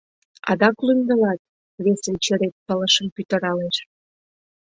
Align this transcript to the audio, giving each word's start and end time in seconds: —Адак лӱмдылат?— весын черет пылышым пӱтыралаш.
—Адак 0.49 0.77
лӱмдылат?— 0.85 1.39
весын 1.83 2.15
черет 2.23 2.55
пылышым 2.65 3.07
пӱтыралаш. 3.15 3.77